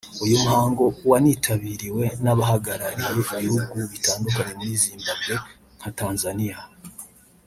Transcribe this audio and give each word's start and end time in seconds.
uyu 0.25 0.35
muhango 0.43 0.83
wanitabiriwe 1.09 2.05
n’abahagarariye 2.23 3.15
ibihugu 3.35 3.75
bitandukanye 3.91 4.51
muri 4.59 4.73
Zimbabwe 4.83 5.33
nka 5.77 5.89
Tanzania 5.99 6.59